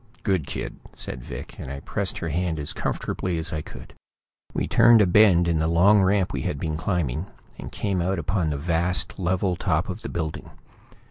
[0.23, 3.93] "Good kid!" said Vic, and I pressed her hand as comfortably as I could.
[4.51, 7.27] We turned a bend in the long ramp we had been climbing,
[7.59, 10.49] and came out upon the vast, level top of the building.